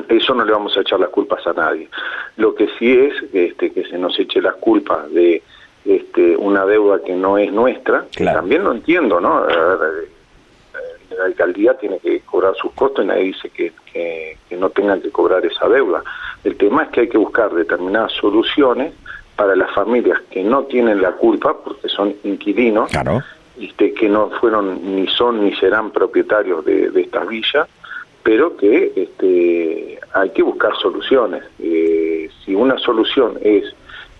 Eso 0.09 0.35
no 0.35 0.45
le 0.45 0.53
vamos 0.53 0.77
a 0.77 0.81
echar 0.81 1.01
las 1.01 1.11
culpas 1.11 1.47
a 1.47 1.53
nadie. 1.53 1.89
Lo 2.37 2.55
que 2.55 2.69
sí 2.79 2.93
es 2.93 3.15
este, 3.33 3.73
que 3.73 3.85
se 3.85 3.99
nos 3.99 4.19
eche 4.19 4.41
las 4.41 4.55
culpas 4.55 5.11
de 5.13 5.43
este, 5.85 6.37
una 6.37 6.65
deuda 6.67 7.01
que 7.05 7.15
no 7.15 7.39
es 7.39 7.53
nuestra, 7.53 8.07
que 8.11 8.19
Claro. 8.25 8.41
también 8.41 8.65
lo 8.65 8.73
entiendo, 8.73 9.21
¿no? 9.21 9.43
Ver, 9.43 10.05
eh, 10.05 11.15
la 11.19 11.25
alcaldía 11.27 11.75
tiene 11.75 11.99
que 11.99 12.21
cobrar 12.21 12.55
sus 12.57 12.73
costos 12.73 13.05
y 13.05 13.09
nadie 13.09 13.25
dice 13.25 13.51
que, 13.51 13.73
que- 13.93 14.39
que 14.49 14.57
no 14.57 14.71
tengan 14.71 15.01
que 15.01 15.11
cobrar 15.11 15.45
esa 15.45 15.69
deuda. 15.69 16.03
El 16.45 16.57
tema 16.57 16.85
es 16.85 16.89
que 16.91 17.01
hay 17.03 17.09
que 17.09 17.19
buscar 17.19 17.53
determinadas 17.53 18.13
soluciones 18.13 18.93
para 19.37 19.57
las 19.57 19.71
familias 19.73 20.21
que 20.31 20.43
no 20.43 20.65
tienen 20.65 21.01
la 21.03 21.13
culpa, 21.13 21.57
porque 21.65 21.89
son 21.89 22.15
inquilinos, 22.23 22.91
Claro. 22.91 23.23
este, 23.59 23.93
que 23.95 24.09
no 24.09 24.31
fueron 24.41 24.95
ni 24.97 25.07
son 25.09 25.45
ni 25.45 25.55
serán 25.57 25.91
propietarios 25.91 26.65
de, 26.65 26.91
de 26.91 27.01
estas 27.03 27.27
villas, 27.29 27.67
pero 28.23 28.57
que 28.57 28.93
este, 28.95 29.99
hay 30.13 30.31
que 30.31 30.43
buscar 30.43 30.77
soluciones. 30.77 31.43
Eh, 31.59 32.31
si 32.45 32.55
una 32.55 32.79
solución 32.79 33.39
es 33.43 33.75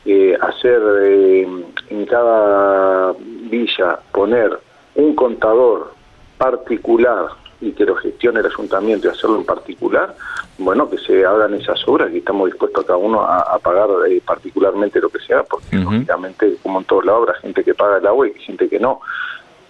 eh, 0.05 0.37
hacer 0.41 0.81
eh, 1.03 1.47
en 1.91 2.07
cada 2.07 3.15
villa 3.51 4.01
poner 4.13 4.59
un 4.95 5.15
contador 5.15 5.93
particular 6.39 7.29
y 7.61 7.73
que 7.73 7.85
lo 7.85 7.95
gestione 7.95 8.41
el 8.41 8.47
ayuntamiento 8.47 9.07
y 9.07 9.11
hacerlo 9.11 9.37
en 9.37 9.45
particular, 9.45 10.17
bueno, 10.59 10.91
que 10.91 10.99
se 10.99 11.25
hagan 11.25 11.55
esas 11.55 11.87
obras 11.87 12.13
y 12.13 12.19
estamos 12.19 12.51
dispuestos 12.51 12.85
cada 12.85 12.99
uno 12.99 13.23
a, 13.23 13.41
a 13.41 13.59
pagar 13.61 13.89
eh, 14.09 14.21
particularmente 14.25 15.01
lo 15.01 15.09
que 15.09 15.21
sea, 15.21 15.45
porque 15.45 15.77
lógicamente, 15.77 16.57
como 16.63 16.81
en 16.81 16.85
todos 16.85 17.05
lados, 17.05 17.29
habrá 17.29 17.41
gente 17.41 17.63
que 17.63 17.75
paga 17.75 17.99
el 17.99 18.07
agua 18.07 18.27
y 18.27 18.35
gente 18.41 18.69
que 18.69 18.81
no. 18.81 19.01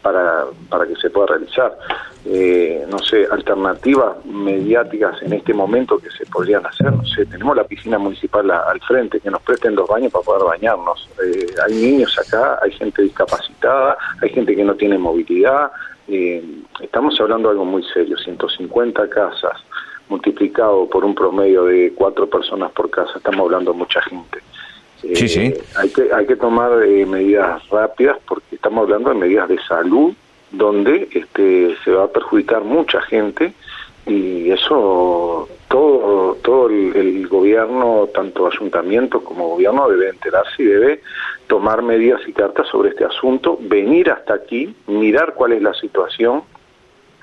Para, 0.02 0.44
para 0.68 0.86
que 0.86 0.96
se 0.96 1.10
pueda 1.10 1.28
realizar. 1.28 1.76
Eh, 2.24 2.86
no 2.88 2.98
sé, 2.98 3.26
alternativas 3.30 4.24
mediáticas 4.24 5.20
en 5.22 5.32
este 5.32 5.52
momento 5.52 5.98
que 5.98 6.10
se 6.10 6.24
podrían 6.26 6.64
hacer, 6.64 6.92
no 6.92 7.04
sé, 7.04 7.26
tenemos 7.26 7.56
la 7.56 7.64
piscina 7.64 7.98
municipal 7.98 8.48
al 8.50 8.80
frente, 8.80 9.18
que 9.18 9.30
nos 9.30 9.42
presten 9.42 9.74
los 9.74 9.88
baños 9.88 10.12
para 10.12 10.24
poder 10.24 10.44
bañarnos. 10.44 11.08
Eh, 11.24 11.46
hay 11.66 11.74
niños 11.74 12.16
acá, 12.18 12.58
hay 12.62 12.70
gente 12.72 13.02
discapacitada, 13.02 13.96
hay 14.20 14.28
gente 14.30 14.54
que 14.54 14.64
no 14.64 14.74
tiene 14.74 14.98
movilidad. 14.98 15.72
Eh, 16.06 16.44
estamos 16.80 17.18
hablando 17.20 17.48
de 17.48 17.52
algo 17.54 17.64
muy 17.64 17.82
serio, 17.92 18.16
150 18.16 19.08
casas 19.08 19.56
multiplicado 20.08 20.86
por 20.88 21.04
un 21.04 21.14
promedio 21.14 21.64
de 21.64 21.92
cuatro 21.94 22.28
personas 22.28 22.70
por 22.72 22.90
casa, 22.90 23.12
estamos 23.16 23.40
hablando 23.40 23.72
de 23.72 23.78
mucha 23.78 24.02
gente. 24.02 24.42
Sí, 25.14 25.28
sí. 25.28 25.54
Hay 25.76 25.88
que, 25.90 26.12
hay 26.14 26.26
que 26.26 26.36
tomar 26.36 26.72
medidas 26.76 27.68
rápidas 27.68 28.18
porque 28.26 28.54
estamos 28.54 28.84
hablando 28.84 29.10
de 29.10 29.16
medidas 29.16 29.48
de 29.48 29.58
salud 29.64 30.14
donde 30.52 31.08
este, 31.12 31.76
se 31.82 31.90
va 31.90 32.04
a 32.04 32.08
perjudicar 32.08 32.62
mucha 32.62 33.00
gente 33.02 33.52
y 34.06 34.50
eso 34.50 35.48
todo 35.68 36.36
todo 36.42 36.68
el, 36.68 37.26
gobierno 37.28 38.08
tanto 38.14 38.46
ayuntamiento 38.46 39.22
como 39.24 39.48
gobierno 39.48 39.88
debe 39.88 40.10
enterarse 40.10 40.62
y 40.62 40.66
debe 40.66 41.00
tomar 41.46 41.82
medidas 41.82 42.20
y 42.26 42.32
cartas 42.32 42.68
sobre 42.68 42.90
este 42.90 43.04
asunto 43.04 43.58
venir 43.60 44.10
hasta 44.10 44.34
aquí 44.34 44.74
mirar 44.86 45.34
cuál 45.34 45.52
es 45.52 45.62
la 45.62 45.72
situación 45.74 46.42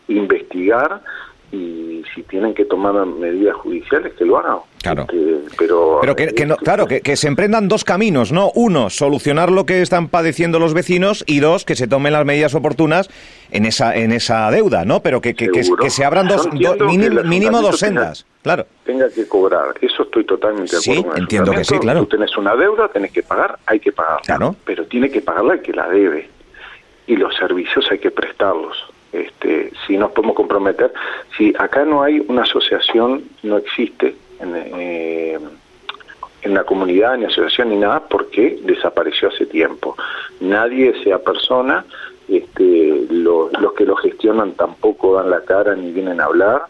investigar 0.08 1.02
y 1.52 2.04
si 2.14 2.24
tienen 2.24 2.54
que 2.54 2.66
tomar 2.66 2.94
medidas 3.06 3.56
judiciales 3.56 4.14
que 4.14 4.26
lo 4.26 4.38
hagan. 4.38 4.58
Claro. 4.82 5.02
Este, 5.04 5.40
pero 5.58 6.00
pero 6.02 6.16
que, 6.16 6.46
no, 6.46 6.56
claro 6.56 6.88
que, 6.88 7.02
que, 7.02 7.18
se 7.18 7.28
emprendan 7.28 7.68
dos 7.68 7.84
caminos 7.84 8.32
no 8.32 8.50
uno 8.56 8.90
solucionar 8.90 9.52
lo 9.52 9.66
que 9.66 9.82
están 9.82 10.08
padeciendo 10.08 10.58
los 10.58 10.74
vecinos 10.74 11.26
y 11.28 11.42
dos 11.42 11.66
que 11.66 11.76
se 11.76 11.88
tomen 11.88 12.14
las 12.14 12.24
medidas 12.24 12.56
oportunas 12.56 13.10
en 13.52 13.66
esa 13.66 13.94
en 13.96 14.14
esa 14.14 14.50
deuda 14.52 14.86
no 14.86 15.02
pero 15.02 15.20
que, 15.20 15.36
que, 15.36 15.50
que 15.50 15.90
se 15.90 16.06
abran 16.06 16.30
dos, 16.30 16.48
mínimo, 16.54 17.62
dos 17.62 17.80
sendas 17.80 18.26
claro. 18.42 18.68
tenga 18.86 19.10
que 19.10 19.28
cobrar. 19.28 19.76
Eso 19.82 20.04
estoy 20.04 20.24
totalmente 20.24 20.78
de 20.78 20.82
acuerdo 20.82 21.14
sí 21.14 21.20
entiendo 21.20 21.52
que 21.52 21.66
sí 21.66 21.78
claro. 21.80 22.02
Tú 22.02 22.18
tenés 22.18 22.38
una 22.38 22.56
deuda 22.56 22.88
tenés 22.88 23.12
que 23.12 23.24
pagar 23.24 23.60
hay 23.66 23.82
que 23.82 23.92
pagar 23.92 24.22
claro. 24.22 24.56
Pero 24.64 24.86
tiene 24.86 25.10
que 25.10 25.22
pagarla 25.22 25.56
el 25.56 25.62
que 25.62 25.74
la 25.74 25.90
debe. 25.90 26.30
Y 27.06 27.18
los 27.18 27.36
servicios 27.36 27.86
hay 27.92 27.98
que 27.98 28.12
prestarlos 28.12 28.78
este, 29.12 29.72
si 29.86 29.98
nos 29.98 30.12
podemos 30.12 30.36
comprometer, 30.36 30.94
si 31.38 31.54
acá 31.58 31.86
no 31.86 32.04
hay 32.04 32.24
una 32.28 32.44
asociación, 32.44 33.24
no 33.44 33.58
existe 33.58 34.16
en, 34.40 34.54
eh, 34.56 35.40
en 36.42 36.54
la 36.54 36.64
comunidad, 36.64 37.18
ni 37.18 37.26
asociación 37.26 37.70
ni 37.70 37.78
nada, 37.78 38.08
porque 38.08 38.60
desapareció 38.64 39.30
hace 39.30 39.46
tiempo. 39.46 39.96
Nadie 40.40 41.04
sea 41.04 41.20
persona, 41.20 41.86
este, 42.28 43.08
los 43.10 43.74
que 43.76 43.86
lo 43.86 43.96
gestionan 43.96 44.54
tampoco 44.54 45.16
dan 45.16 45.32
la 45.32 45.42
cara 45.42 45.76
ni 45.76 45.92
vienen 45.92 46.22
a 46.22 46.26
hablar, 46.26 46.64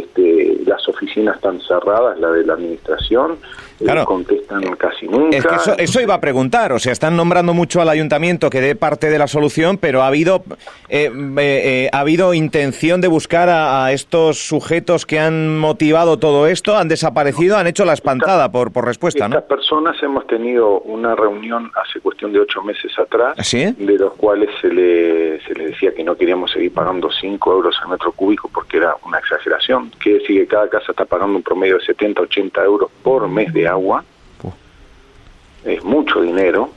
este, 0.00 0.60
las 0.66 0.86
oficinas 0.88 1.36
están 1.36 1.60
cerradas, 1.60 2.18
la 2.18 2.30
de 2.30 2.44
la 2.44 2.54
administración, 2.54 3.38
eh, 3.80 3.84
claro. 3.84 4.04
contestan 4.04 4.62
casi 4.76 5.06
nunca. 5.06 5.36
Es 5.36 5.46
que 5.46 5.82
eso, 5.82 6.00
iba 6.00 6.14
a 6.14 6.20
preguntar, 6.20 6.72
o 6.72 6.78
sea, 6.78 6.92
están 6.92 7.16
nombrando 7.16 7.54
mucho 7.54 7.80
al 7.80 7.88
ayuntamiento 7.88 8.50
que 8.50 8.60
dé 8.60 8.76
parte 8.76 9.10
de 9.10 9.18
la 9.18 9.26
solución, 9.26 9.78
pero 9.78 10.02
ha 10.02 10.06
habido, 10.06 10.44
eh, 10.88 11.10
eh, 11.38 11.88
ha 11.92 12.00
habido 12.00 12.34
intención 12.34 13.00
de 13.00 13.08
buscar 13.08 13.48
a, 13.48 13.92
estos 13.92 14.38
sujetos 14.38 15.06
que 15.06 15.18
han 15.18 15.58
motivado 15.58 16.18
todo 16.18 16.46
esto, 16.46 16.76
han 16.76 16.88
desaparecido, 16.88 17.56
han 17.56 17.66
hecho 17.66 17.84
la 17.84 17.92
espantada 17.92 18.50
por, 18.50 18.72
por 18.72 18.86
respuesta, 18.86 19.28
¿no? 19.28 19.36
Estas 19.36 19.48
personas 19.48 20.02
hemos 20.02 20.26
tenido 20.26 20.80
una 20.80 21.14
reunión 21.14 21.70
hace 21.82 22.00
cuestión 22.00 22.32
de 22.32 22.40
ocho 22.40 22.62
meses 22.62 22.92
atrás, 22.98 23.36
¿Ah, 23.38 23.72
de 23.76 23.98
los 23.98 24.14
cuales 24.14 24.50
se 24.60 24.68
le, 24.68 25.40
se 25.42 25.54
le 25.54 25.66
decía 25.66 25.92
que 25.94 26.02
no 26.02 26.16
queríamos 26.16 26.50
seguir 26.52 26.72
pagando 26.72 27.10
cinco 27.10 27.52
euros 27.52 27.76
al 27.82 27.90
metro 27.90 28.12
cúbico 28.12 28.48
porque 28.52 28.78
era 28.78 28.94
una 29.04 29.18
exageración 29.18 29.83
que 30.02 30.14
decir 30.14 30.40
que 30.40 30.46
cada 30.46 30.68
casa 30.68 30.92
está 30.92 31.04
pagando 31.04 31.36
un 31.36 31.42
promedio 31.42 31.78
de 31.78 31.84
70, 31.84 32.22
80 32.22 32.64
euros 32.64 32.90
por 33.02 33.28
mes 33.28 33.52
de 33.52 33.66
agua. 33.66 34.04
Es 35.64 35.82
mucho 35.82 36.20
dinero. 36.20 36.70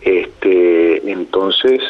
Este, 0.00 1.10
entonces 1.10 1.82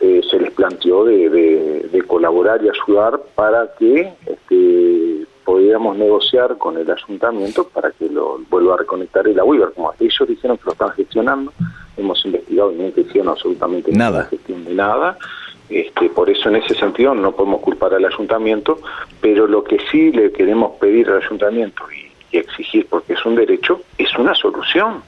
eh, 0.00 0.22
se 0.28 0.38
les 0.38 0.50
planteó 0.52 1.04
de, 1.04 2.02
colaborar 2.06 2.60
y 2.64 2.68
ayudar 2.68 3.20
para 3.36 3.68
que 3.78 4.12
este, 4.26 5.26
pudiéramos 5.44 5.96
negociar 5.96 6.56
con 6.58 6.76
el 6.76 6.90
ayuntamiento 6.90 7.68
para 7.68 7.92
que 7.92 8.08
lo 8.08 8.40
vuelva 8.50 8.74
a 8.74 8.78
reconectar 8.78 9.28
el 9.28 9.38
agua. 9.38 9.70
Como 9.74 9.92
ellos 10.00 10.28
dijeron 10.28 10.56
que 10.56 10.64
lo 10.64 10.72
están 10.72 10.90
gestionando, 10.92 11.52
hemos 11.96 12.24
investigado 12.24 12.72
y 12.72 12.76
no 12.76 12.88
hicieron 12.88 13.28
absolutamente 13.28 13.92
nada. 13.92 14.24
gestión 14.24 14.64
de 14.64 14.74
nada. 14.74 15.18
Este, 15.70 16.10
por 16.10 16.28
eso 16.28 16.48
en 16.48 16.56
ese 16.56 16.74
sentido 16.74 17.14
no 17.14 17.30
podemos 17.30 17.60
culpar 17.60 17.94
al 17.94 18.04
ayuntamiento, 18.04 18.80
pero 19.20 19.46
lo 19.46 19.62
que 19.62 19.78
sí 19.90 20.10
le 20.10 20.32
queremos 20.32 20.72
pedir 20.80 21.08
al 21.08 21.22
ayuntamiento 21.22 21.84
y, 21.92 22.10
exigir, 22.36 22.86
porque 22.88 23.14
es 23.14 23.24
un 23.26 23.34
derecho, 23.34 23.80
es 23.98 24.16
una 24.16 24.34
solución, 24.36 25.02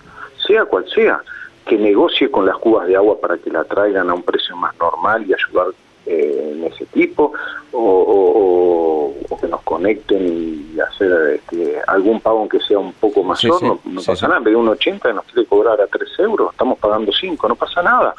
sea 0.45 0.65
cual 0.65 0.85
sea, 0.93 1.21
que 1.65 1.79
negocie 1.79 2.29
con 2.31 2.47
las 2.47 2.57
cubas 2.57 2.89
de 2.89 2.97
agua 2.97 3.21
para 3.21 3.39
que 3.39 3.49
la 3.49 3.63
traigan 3.63 4.11
a 4.11 4.15
un 4.15 4.25
precio 4.25 4.57
más 4.57 4.77
normal 4.77 5.25
y 5.29 5.33
ayudar 5.33 5.69
eh, 6.05 6.53
en 6.53 6.65
ese 6.65 6.85
tipo, 6.87 7.33
o, 7.71 9.15
que 9.41 9.47
nos 9.47 9.63
conecten 9.63 10.67
y 10.75 10.81
hacer 10.81 11.35
este, 11.35 11.81
algún 11.87 12.21
pago 12.21 12.41
aunque 12.41 12.61
sea 12.61 12.79
un 12.79 12.93
poco 12.93 13.23
más 13.25 13.43
no, 13.45 13.59
pasa 14.05 14.27
nada, 14.27 14.39
en 14.39 14.45
vez 14.45 14.53
de 14.53 14.57
un 14.57 14.69
80 14.69 15.13
nos 15.13 15.25
quiere 15.25 15.49
cobrar 15.49 15.81
a 15.81 15.87
3 15.87 16.19
euros, 16.21 16.53
estamos 16.53 16.79
pagando 16.79 17.13
5, 17.13 17.49
no 17.49 17.57
pasa 17.57 17.83
nada, 17.83 18.15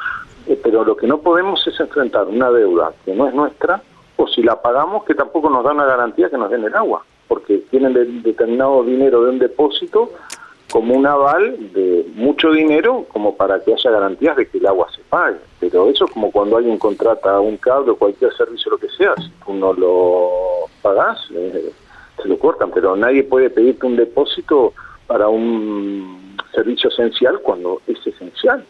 eh, 0.47 0.59
pero 0.61 0.83
lo 0.83 0.95
que 0.97 1.07
no 1.07 1.19
podemos 1.19 1.65
es 1.67 1.79
enfrentar 1.79 2.27
una 2.27 2.51
deuda 2.51 2.93
que 3.05 3.13
no 3.13 3.27
es 3.27 3.33
nuestra, 3.33 3.81
o 4.17 4.27
si 4.27 4.43
la 4.43 4.61
pagamos, 4.61 5.03
que 5.05 5.15
tampoco 5.15 5.49
nos 5.49 5.63
da 5.63 5.71
una 5.71 5.85
garantía 5.85 6.29
que 6.29 6.37
nos 6.37 6.49
den 6.49 6.63
el 6.63 6.75
agua, 6.75 7.03
porque 7.27 7.59
tienen 7.69 8.21
determinado 8.21 8.83
dinero 8.83 9.23
de 9.23 9.31
un 9.31 9.39
depósito 9.39 10.11
como 10.71 10.95
un 10.95 11.05
aval 11.05 11.71
de 11.71 12.03
mucho 12.15 12.51
dinero 12.51 13.05
como 13.13 13.35
para 13.35 13.63
que 13.63 13.73
haya 13.73 13.91
garantías 13.91 14.35
de 14.35 14.47
que 14.47 14.57
el 14.57 14.65
agua 14.65 14.87
se 14.95 15.03
pague. 15.03 15.37
Pero 15.59 15.87
eso 15.87 16.05
es 16.05 16.11
como 16.11 16.31
cuando 16.31 16.57
alguien 16.57 16.79
contrata 16.79 17.39
un 17.39 17.57
cable 17.57 17.91
o 17.91 17.95
cualquier 17.95 18.33
servicio, 18.35 18.71
lo 18.71 18.79
que 18.79 18.89
sea, 18.89 19.13
si 19.17 19.29
tú 19.45 19.53
no 19.53 19.71
lo 19.73 20.29
pagás, 20.81 21.19
eh, 21.31 21.71
se 22.21 22.27
lo 22.27 22.39
cortan, 22.39 22.71
pero 22.71 22.95
nadie 22.95 23.23
puede 23.23 23.51
pedirte 23.51 23.85
un 23.85 23.95
depósito 23.95 24.73
para 25.05 25.27
un 25.27 26.37
servicio 26.53 26.89
esencial 26.89 27.39
cuando 27.41 27.81
es 27.85 28.05
esencial. 28.07 28.65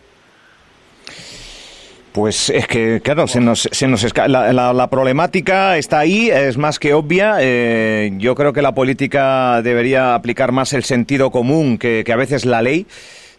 Pues 2.14 2.52
es 2.52 2.68
que, 2.68 3.02
claro, 3.04 3.28
se 3.28 3.42
nos, 3.42 3.68
se 3.72 3.88
nos 3.88 4.06
la, 4.16 4.54
la, 4.54 4.90
problemática 4.92 5.78
está 5.78 5.98
ahí, 5.98 6.30
es 6.30 6.58
más 6.58 6.78
que 6.78 6.94
obvia. 6.94 7.38
Eh, 7.40 8.12
yo 8.18 8.36
creo 8.36 8.54
que 8.54 8.62
la 8.62 8.76
política 8.76 9.64
debería 9.64 10.14
aplicar 10.14 10.52
más 10.52 10.74
el 10.74 10.84
sentido 10.84 11.32
común 11.32 11.80
que, 11.80 12.04
que 12.06 12.14
a 12.14 12.16
veces 12.16 12.46
la 12.46 12.62
ley. 12.62 12.86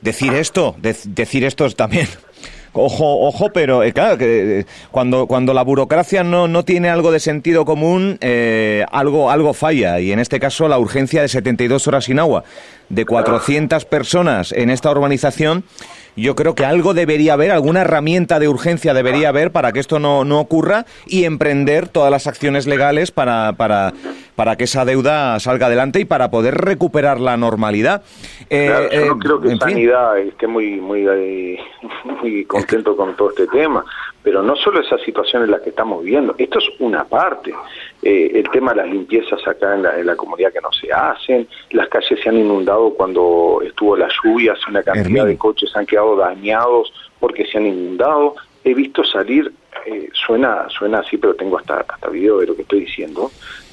Decir 0.01 0.35
esto, 0.35 0.77
decir 0.81 1.45
esto 1.45 1.65
es 1.65 1.77
también 1.77 2.09
ojo, 2.75 3.27
ojo, 3.27 3.51
pero 3.51 3.83
eh, 3.83 3.93
claro, 3.93 4.19
que 4.19 4.61
eh, 4.61 4.67
cuando, 4.91 5.27
cuando 5.27 5.55
la 5.55 5.63
burocracia 5.63 6.23
no, 6.25 6.49
no 6.49 6.65
tiene 6.65 6.91
algo 6.91 7.11
de 7.11 7.21
sentido 7.21 7.65
común, 7.65 8.19
eh, 8.21 8.85
algo, 8.91 9.31
algo 9.31 9.55
falla. 9.55 10.01
Y 10.01 10.13
en 10.13 10.19
este 10.19 10.39
caso, 10.39 10.69
la 10.69 10.79
urgencia 10.79 11.23
de 11.23 11.29
72 11.29 11.87
horas 11.87 12.05
sin 12.05 12.19
agua 12.19 12.45
de 12.89 13.07
400 13.07 13.85
personas 13.87 14.53
en 14.53 14.71
esta 14.71 14.91
urbanización 14.91 15.65
yo 16.17 16.35
creo 16.35 16.55
que 16.55 16.65
algo 16.65 16.95
debería 16.95 17.35
haber, 17.35 17.51
alguna 17.51 17.83
herramienta 17.83 18.39
de 18.39 18.49
urgencia 18.49 18.95
debería 18.95 19.29
haber 19.29 19.51
para 19.51 19.73
que 19.73 19.81
esto 19.81 19.99
no, 19.99 20.25
no 20.25 20.41
ocurra 20.41 20.87
y 21.07 21.25
emprender 21.25 21.89
todas 21.89 22.11
las 22.11 22.27
acciones 22.27 22.67
legales 22.67 23.11
para, 23.11 23.53
para, 23.55 23.93
para 24.37 24.57
que 24.57 24.65
esa 24.65 24.85
deuda 24.85 25.39
salga 25.41 25.67
adelante 25.67 26.01
y 26.01 26.05
para 26.05 26.31
poder 26.31 26.55
recuperar 26.55 27.21
la 27.21 27.37
normalidad. 27.37 28.03
Eh, 28.51 28.89
yo 28.93 29.07
no 29.07 29.13
eh, 29.15 29.19
creo 29.21 29.41
que 29.41 29.57
Sanidad 29.57 30.19
esté 30.19 30.47
muy, 30.47 30.81
muy, 30.81 31.07
eh, 31.07 31.59
muy 32.23 32.45
contento 32.45 32.97
con 32.97 33.17
todo 33.17 33.31
este 33.31 33.47
tema, 33.49 33.85
pero 34.25 34.43
no 34.43 34.57
solo 34.57 34.81
esa 34.81 34.97
situación 34.99 35.45
en 35.45 35.51
la 35.51 35.61
que 35.61 35.69
estamos 35.69 36.03
viviendo, 36.03 36.35
esto 36.39 36.59
es 36.59 36.65
una 36.81 37.05
parte. 37.05 37.55
el 38.03 38.49
tema 38.51 38.73
de 38.73 38.79
las 38.79 38.91
limpiezas 38.91 39.47
acá 39.47 39.75
en 39.75 39.83
la, 39.83 40.01
en 40.01 40.07
la 40.07 40.17
comunidad 40.17 40.51
que 40.51 40.63
no 40.63 40.73
se 40.73 40.91
hacen, 40.91 41.47
las 41.71 41.89
calles 41.89 42.19
se 42.21 42.29
han 42.31 42.39
inundado 42.39 42.95
cuando 42.95 43.61
estuvo 43.63 43.97
la 43.97 44.09
lluvia, 44.09 44.55
una 44.69 44.83
cantidad 44.83 45.27
de 45.27 45.37
coches 45.37 45.71
han 45.77 45.85
quedado 45.85 46.17
dañados 46.17 46.93
porque 47.21 47.47
se 47.47 47.59
han 47.59 47.67
inundado. 47.67 48.37
He 48.65 48.73
visto 48.73 49.05
salir, 49.05 49.53
eh, 49.85 50.09
suena 50.15 50.69
suena 50.71 51.01
así, 51.01 51.19
pero 51.19 51.35
tengo 51.35 51.59
hasta, 51.59 51.81
hasta 51.87 52.09
video 52.09 52.39
de 52.39 52.47
lo 52.47 52.57
que 52.57 52.63
estoy 52.63 52.81
diciendo, 52.81 53.31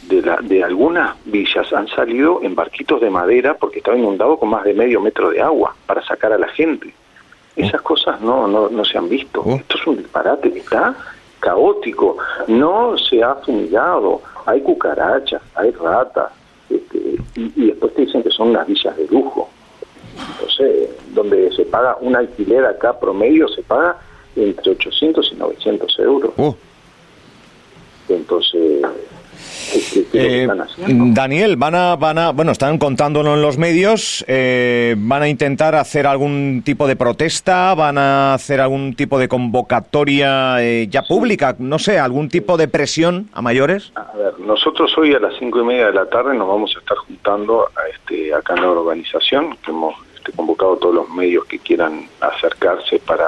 de, 0.10 0.22
la, 0.22 0.38
de 0.41 0.63
algunas 0.63 1.15
villas 1.25 1.72
han 1.72 1.88
salido 1.88 2.41
en 2.43 2.55
barquitos 2.55 3.00
de 3.00 3.10
madera 3.10 3.55
porque 3.55 3.79
estaba 3.79 3.98
inundado 3.98 4.38
con 4.38 4.50
más 4.50 4.65
de 4.65 4.74
medio 4.74 5.00
metro 5.00 5.29
de 5.29 5.41
agua 5.41 5.75
para 5.86 6.03
sacar 6.05 6.34
a 6.34 6.38
la 6.38 6.50
gente. 6.50 6.93
Esas 7.55 7.81
cosas 7.81 8.22
no, 8.22 8.48
no, 8.48 8.70
no 8.70 8.86
se 8.86 8.98
han 8.98 9.10
visto. 9.10 9.41
Oh. 9.41 9.55
Esto 9.55 9.77
es 9.77 9.88
un 9.88 9.98
disparate, 9.98 10.50
está 10.58 10.96
caótico. 11.39 12.17
No 12.48 12.98
se 12.98 13.22
ha 13.24 13.36
fumigado, 13.36 14.22
hay 14.46 14.62
cucarachas, 14.62 15.41
hay 15.55 15.72
ratas, 15.72 16.31
este, 16.70 16.98
y, 17.36 17.51
y, 17.55 17.67
después 17.67 17.93
te 17.93 18.03
dicen 18.03 18.24
que 18.24 18.31
son 18.31 18.50
unas 18.50 18.67
villas 18.67 18.96
de 18.96 19.08
lujo. 19.08 19.50
Entonces, 20.34 20.89
donde 21.13 21.51
se 21.53 21.65
paga 21.65 21.98
un 22.00 22.15
alquiler 22.15 22.65
acá 22.65 22.98
promedio, 22.98 23.48
se 23.50 23.63
paga 23.63 23.98
entre 24.36 24.72
800 24.72 25.31
y 25.34 25.36
900 25.36 26.00
euros. 26.00 26.34
Uh. 26.38 26.53
Entonces, 28.08 28.81
¿qué- 29.73 29.79
qué- 29.93 30.05
qué 30.11 30.41
es 30.43 30.47
lo 30.47 30.53
que 30.55 30.91
Eh? 30.91 30.95
Daniel, 31.13 31.55
van 31.57 31.75
a, 31.75 31.95
van 31.95 32.17
a, 32.17 32.31
bueno, 32.31 32.51
están 32.51 32.77
contándolo 32.77 33.33
en 33.35 33.41
los 33.41 33.57
medios, 33.57 34.23
eh, 34.27 34.95
van 34.97 35.21
a 35.23 35.29
intentar 35.29 35.75
hacer 35.75 36.07
algún 36.07 36.61
tipo 36.65 36.88
de 36.88 36.95
protesta, 36.95 37.73
van 37.75 37.97
a 37.97 38.33
hacer 38.33 38.59
algún 38.61 38.95
tipo 38.95 39.17
de 39.19 39.27
convocatoria 39.27 40.61
eh, 40.63 40.88
ya 40.89 41.03
pública, 41.03 41.55
no 41.59 41.79
sé, 41.79 42.00
algún 42.00 42.29
tipo 42.29 42.57
de 42.57 42.67
presión 42.67 43.29
a 43.33 43.41
mayores. 43.41 43.91
A 43.95 44.11
ver, 44.17 44.39
nosotros 44.39 44.91
hoy 44.97 45.13
a 45.13 45.19
las 45.19 45.33
cinco 45.39 45.59
y 45.61 45.63
media 45.63 45.88
de 45.88 45.93
la 45.93 46.05
tarde 46.09 46.35
nos 46.35 46.47
vamos 46.47 46.73
a 46.75 46.79
estar 46.79 46.97
juntando 46.97 47.63
a 47.75 47.88
este, 47.93 48.33
acá 48.33 48.55
en 48.55 48.61
la 48.61 48.69
organización, 48.71 49.57
que 49.63 49.71
hemos 49.71 49.95
este, 50.15 50.31
convocado 50.33 50.73
a 50.73 50.79
todos 50.79 50.95
los 50.95 51.09
medios 51.09 51.45
que 51.45 51.59
quieran 51.59 52.07
acercarse 52.19 53.00
para, 53.00 53.27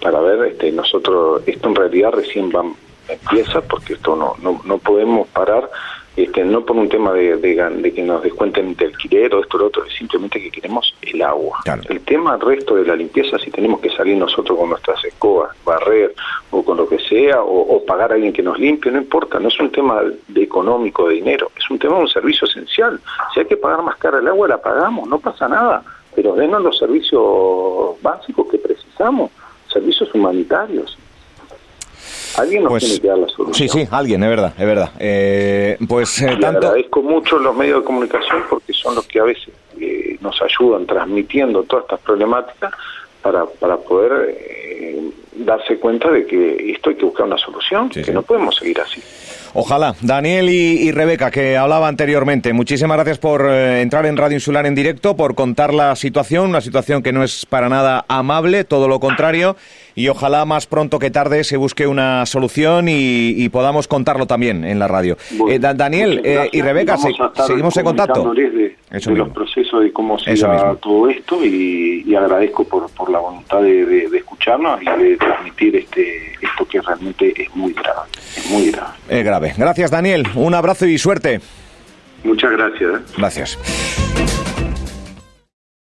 para 0.00 0.20
ver, 0.20 0.52
este, 0.52 0.72
nosotros, 0.72 1.42
esto 1.46 1.68
en 1.68 1.74
realidad 1.74 2.10
recién 2.12 2.50
va, 2.50 2.62
empieza, 3.08 3.60
porque 3.60 3.94
esto 3.94 4.16
no, 4.16 4.34
no, 4.42 4.60
no 4.64 4.78
podemos 4.78 5.28
parar, 5.28 5.68
este, 6.14 6.44
no 6.44 6.64
por 6.64 6.76
un 6.76 6.90
tema 6.90 7.12
de, 7.12 7.36
de, 7.38 7.54
de 7.54 7.94
que 7.94 8.02
nos 8.02 8.22
descuenten 8.22 8.74
de 8.76 8.86
alquiler 8.86 9.34
o 9.34 9.40
esto 9.40 9.56
o 9.56 9.60
lo 9.60 9.66
otro, 9.68 9.84
es 9.86 9.94
simplemente 9.94 10.42
que 10.42 10.50
queremos 10.50 10.94
el 11.00 11.22
agua. 11.22 11.60
Claro. 11.64 11.82
El 11.88 12.00
tema 12.00 12.36
resto 12.36 12.74
de 12.74 12.84
la 12.84 12.94
limpieza, 12.94 13.38
si 13.38 13.50
tenemos 13.50 13.80
que 13.80 13.88
salir 13.90 14.16
nosotros 14.16 14.58
con 14.58 14.68
nuestras 14.68 15.02
escobas, 15.04 15.56
barrer 15.64 16.14
o 16.50 16.62
con 16.62 16.76
lo 16.76 16.86
que 16.86 16.98
sea, 16.98 17.42
o, 17.42 17.76
o 17.76 17.84
pagar 17.84 18.12
a 18.12 18.14
alguien 18.16 18.32
que 18.32 18.42
nos 18.42 18.58
limpie, 18.58 18.92
no 18.92 18.98
importa, 18.98 19.40
no 19.40 19.48
es 19.48 19.58
un 19.58 19.72
tema 19.72 20.02
de 20.28 20.42
económico, 20.42 21.08
de 21.08 21.14
dinero, 21.14 21.50
es 21.56 21.70
un 21.70 21.78
tema 21.78 21.96
de 21.96 22.02
un 22.02 22.08
servicio 22.08 22.46
esencial. 22.46 23.00
Si 23.32 23.40
hay 23.40 23.46
que 23.46 23.56
pagar 23.56 23.82
más 23.82 23.96
cara 23.96 24.18
el 24.18 24.28
agua, 24.28 24.48
la 24.48 24.60
pagamos, 24.60 25.08
no 25.08 25.18
pasa 25.18 25.48
nada, 25.48 25.82
pero 26.14 26.34
denos 26.34 26.62
los 26.62 26.78
servicios 26.78 27.96
básicos 28.02 28.48
que 28.50 28.58
precisamos, 28.58 29.30
servicios 29.72 30.14
humanitarios. 30.14 30.98
Alguien 32.38 32.62
nos 32.62 32.70
Pues 32.70 32.84
tiene 32.84 33.00
que 33.00 33.08
dar 33.08 33.18
la 33.18 33.28
solución. 33.28 33.54
sí, 33.54 33.68
sí, 33.68 33.88
alguien, 33.90 34.22
es 34.22 34.28
verdad, 34.30 34.52
es 34.58 34.66
verdad. 34.66 34.90
Eh, 34.98 35.76
pues 35.88 36.22
eh, 36.22 36.36
tanto, 36.40 36.66
agradezco 36.68 37.02
mucho 37.02 37.38
los 37.38 37.54
medios 37.56 37.80
de 37.80 37.84
comunicación 37.84 38.42
porque 38.48 38.72
son 38.72 38.94
los 38.94 39.06
que 39.06 39.20
a 39.20 39.24
veces 39.24 39.48
eh, 39.80 40.16
nos 40.20 40.40
ayudan 40.42 40.86
transmitiendo 40.86 41.62
todas 41.64 41.84
estas 41.84 42.00
problemáticas 42.00 42.72
para, 43.20 43.44
para 43.46 43.76
poder 43.76 44.36
eh, 44.38 45.00
darse 45.36 45.78
cuenta 45.78 46.10
de 46.10 46.26
que 46.26 46.72
esto 46.72 46.90
hay 46.90 46.96
que 46.96 47.04
buscar 47.04 47.26
una 47.26 47.38
solución, 47.38 47.90
Sí, 47.92 48.00
que 48.00 48.06
sí. 48.06 48.12
no 48.12 48.22
podemos 48.22 48.56
seguir 48.56 48.80
así. 48.80 49.02
Ojalá. 49.54 49.94
Daniel 50.00 50.48
y, 50.48 50.80
y 50.82 50.92
Rebeca, 50.92 51.30
que 51.30 51.56
hablaba 51.56 51.88
anteriormente, 51.88 52.52
muchísimas 52.52 52.96
gracias 52.96 53.18
por 53.18 53.46
eh, 53.50 53.82
entrar 53.82 54.06
en 54.06 54.16
Radio 54.16 54.36
Insular 54.36 54.64
en 54.66 54.74
directo, 54.74 55.16
por 55.16 55.34
contar 55.34 55.74
la 55.74 55.94
situación, 55.96 56.48
una 56.48 56.60
situación 56.60 57.02
que 57.02 57.12
no 57.12 57.22
es 57.22 57.44
para 57.46 57.68
nada 57.68 58.04
amable, 58.08 58.64
todo 58.64 58.88
lo 58.88 58.98
contrario, 58.98 59.56
y 59.94 60.08
ojalá 60.08 60.46
más 60.46 60.66
pronto 60.66 60.98
que 60.98 61.10
tarde 61.10 61.44
se 61.44 61.58
busque 61.58 61.86
una 61.86 62.24
solución 62.24 62.88
y, 62.88 63.34
y 63.36 63.48
podamos 63.50 63.88
contarlo 63.88 64.26
también 64.26 64.64
en 64.64 64.78
la 64.78 64.88
radio. 64.88 65.18
Bueno, 65.32 65.52
Eh, 65.54 65.58
Da- 65.58 65.74
Daniel 65.74 66.22
eh, 66.24 66.48
y 66.50 66.62
Rebeca, 66.62 66.96
se- 66.96 67.12
seguimos 67.46 67.76
en 67.76 67.84
contacto. 67.84 68.32
De, 68.32 68.76
Eso 68.90 69.10
de 69.10 69.16
los 69.16 69.28
procesos 69.30 69.82
de 69.82 69.92
cómo 69.92 70.16
mismo. 70.16 70.76
todo 70.80 71.08
esto 71.10 71.44
y, 71.44 72.04
y 72.06 72.14
agradezco 72.14 72.64
por, 72.64 72.88
por 72.90 73.10
la 73.10 73.18
voluntad 73.18 73.60
de, 73.60 73.84
de- 73.84 74.08
de 74.08 74.18
escucharnos 74.18 74.80
y 74.82 74.86
de 75.02 75.16
transmitir 75.18 75.76
este 75.76 76.32
esto 76.42 76.66
que 76.66 76.80
realmente 76.80 77.32
es 77.40 77.54
muy 77.54 77.72
grave, 77.72 78.00
es 78.36 78.50
muy 78.50 78.70
grave. 78.70 78.90
Eh, 79.08 79.22
grave. 79.22 79.41
Gracias, 79.56 79.90
Daniel. 79.90 80.26
Un 80.34 80.54
abrazo 80.54 80.86
y 80.86 80.98
suerte. 80.98 81.40
Muchas 82.24 82.52
gracias. 82.52 83.00
Gracias. 83.16 83.58